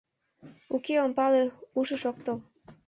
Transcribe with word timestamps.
Уке, 0.75 0.95
ом 1.05 1.11
пале— 1.17 1.43
ушыш 1.79 2.03
ок 2.11 2.17
тол». 2.25 2.39